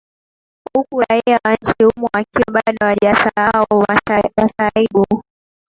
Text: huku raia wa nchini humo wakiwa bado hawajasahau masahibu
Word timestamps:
huku 0.75 0.99
raia 1.09 1.39
wa 1.45 1.53
nchini 1.53 1.91
humo 1.95 2.09
wakiwa 2.13 2.45
bado 2.63 2.77
hawajasahau 2.81 3.85
masahibu 4.37 5.23